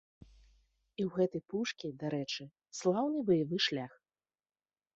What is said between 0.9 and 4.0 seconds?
І ў гэтай пушкі, дарэчы, слаўны баявы шлях.